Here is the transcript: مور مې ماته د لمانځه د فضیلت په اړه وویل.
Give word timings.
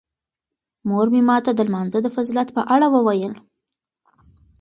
مور 0.87 1.07
مې 1.13 1.21
ماته 1.29 1.51
د 1.55 1.59
لمانځه 1.67 1.99
د 2.03 2.07
فضیلت 2.15 2.47
په 2.53 2.61
اړه 2.73 2.87
وویل. 2.95 3.33